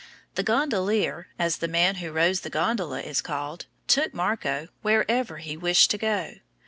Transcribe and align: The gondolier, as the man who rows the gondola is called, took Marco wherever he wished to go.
The 0.33 0.41
gondolier, 0.41 1.27
as 1.37 1.57
the 1.57 1.67
man 1.67 1.97
who 1.97 2.11
rows 2.11 2.41
the 2.41 2.49
gondola 2.49 3.01
is 3.01 3.21
called, 3.21 3.67
took 3.85 4.15
Marco 4.15 4.69
wherever 4.81 5.37
he 5.37 5.55
wished 5.55 5.91
to 5.91 5.99
go. 5.99 6.33